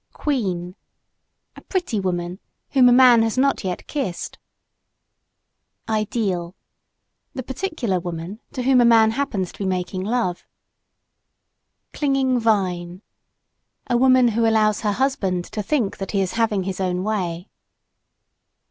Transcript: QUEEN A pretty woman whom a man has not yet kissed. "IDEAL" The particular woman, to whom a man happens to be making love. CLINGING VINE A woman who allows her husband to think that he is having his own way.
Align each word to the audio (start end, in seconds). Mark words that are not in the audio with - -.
QUEEN 0.13 0.73
A 1.55 1.61
pretty 1.61 1.99
woman 1.99 2.39
whom 2.71 2.89
a 2.89 2.91
man 2.91 3.21
has 3.21 3.37
not 3.37 3.63
yet 3.63 3.85
kissed. 3.85 4.39
"IDEAL" 5.87 6.55
The 7.35 7.43
particular 7.43 7.99
woman, 7.99 8.39
to 8.53 8.63
whom 8.63 8.81
a 8.81 8.83
man 8.85 9.11
happens 9.11 9.51
to 9.51 9.59
be 9.59 9.65
making 9.67 10.03
love. 10.03 10.43
CLINGING 11.93 12.39
VINE 12.39 13.03
A 13.91 13.95
woman 13.95 14.29
who 14.29 14.47
allows 14.49 14.81
her 14.81 14.93
husband 14.93 15.45
to 15.45 15.61
think 15.61 15.97
that 15.97 16.13
he 16.13 16.21
is 16.21 16.33
having 16.33 16.63
his 16.63 16.79
own 16.79 17.03
way. 17.03 17.47